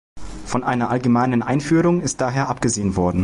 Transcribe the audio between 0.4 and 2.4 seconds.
Von einer allgemeinen Einführung ist